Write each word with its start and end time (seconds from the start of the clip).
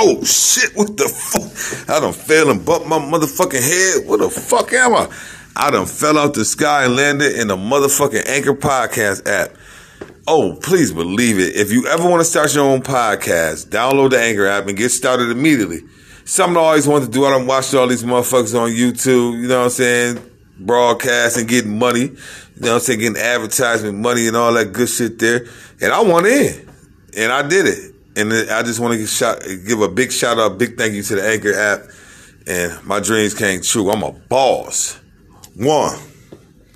oh 0.00 0.22
shit, 0.24 0.70
what 0.76 0.96
the 0.96 1.08
fuck? 1.08 1.90
I 1.90 2.00
done 2.00 2.12
fell 2.12 2.50
and 2.50 2.64
bumped 2.64 2.86
my 2.86 2.98
motherfucking 2.98 3.62
head. 3.62 4.08
What 4.08 4.20
the 4.20 4.30
fuck 4.30 4.72
am 4.72 4.94
I? 4.94 5.08
I 5.56 5.70
done 5.70 5.86
fell 5.86 6.18
out 6.18 6.34
the 6.34 6.44
sky 6.44 6.84
and 6.84 6.94
landed 6.94 7.36
in 7.36 7.48
the 7.48 7.56
motherfucking 7.56 8.28
Anchor 8.28 8.54
Podcast 8.54 9.26
app. 9.26 9.56
Oh, 10.26 10.56
please 10.62 10.92
believe 10.92 11.38
it. 11.38 11.56
If 11.56 11.72
you 11.72 11.86
ever 11.86 12.08
want 12.08 12.20
to 12.20 12.24
start 12.24 12.54
your 12.54 12.64
own 12.64 12.82
podcast, 12.82 13.68
download 13.68 14.10
the 14.10 14.20
Anchor 14.20 14.46
app 14.46 14.68
and 14.68 14.76
get 14.76 14.90
started 14.90 15.30
immediately. 15.30 15.80
Something 16.24 16.58
I 16.58 16.60
always 16.60 16.86
wanted 16.86 17.06
to 17.06 17.10
do. 17.10 17.24
I 17.24 17.30
done 17.30 17.46
watched 17.46 17.74
all 17.74 17.88
these 17.88 18.04
motherfuckers 18.04 18.58
on 18.58 18.70
YouTube, 18.70 19.40
you 19.40 19.48
know 19.48 19.58
what 19.58 19.64
I'm 19.64 19.70
saying? 19.70 20.30
Broadcasting, 20.60 21.46
getting 21.46 21.78
money, 21.78 22.02
you 22.02 22.16
know 22.56 22.68
what 22.68 22.74
I'm 22.74 22.80
saying? 22.80 23.00
Getting 23.00 23.16
advertisement 23.16 23.98
money 23.98 24.28
and 24.28 24.36
all 24.36 24.52
that 24.52 24.72
good 24.72 24.88
shit 24.88 25.18
there. 25.18 25.46
And 25.80 25.92
I 25.92 26.02
want 26.02 26.26
in. 26.26 26.68
And 27.16 27.32
I 27.32 27.46
did 27.48 27.66
it. 27.66 27.94
And 28.18 28.32
I 28.50 28.64
just 28.64 28.80
want 28.80 28.94
to 28.94 28.98
give, 28.98 29.08
shout, 29.08 29.40
give 29.64 29.80
a 29.80 29.88
big 29.88 30.10
shout 30.10 30.38
out, 30.38 30.58
big 30.58 30.76
thank 30.76 30.92
you 30.92 31.04
to 31.04 31.14
the 31.14 31.22
Anchor 31.22 31.54
app. 31.54 31.84
And 32.48 32.84
my 32.84 32.98
dreams 32.98 33.32
came 33.32 33.60
true. 33.60 33.90
I'm 33.90 34.02
a 34.02 34.10
boss. 34.10 34.98
One. 35.54 35.96